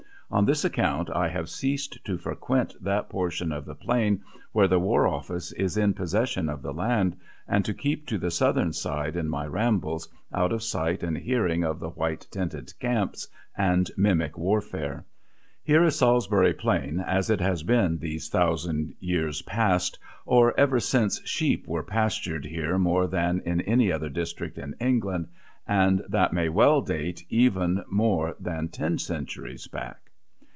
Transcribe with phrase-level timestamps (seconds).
[0.33, 4.21] On this account I have ceased to frequent that portion of the Plain
[4.53, 7.17] where the War Office is in possession of the land,
[7.49, 11.65] and to keep to the southern side in my rambles, out of sight and hearing
[11.65, 13.27] of the "white tented camps"
[13.57, 15.03] and mimic warfare.
[15.63, 21.21] Here is Salisbury Plain as it has been these thousand years past, or ever since
[21.27, 25.27] sheep were pastured here more than in any other district in England,
[25.67, 29.97] and that may well date even more than ten centuries back.